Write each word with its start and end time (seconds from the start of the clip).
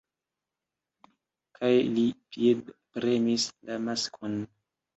kaj 1.59 1.71
li 1.93 2.07
piedpremis 2.31 3.47
la 3.69 3.81
maskon. 3.87 4.43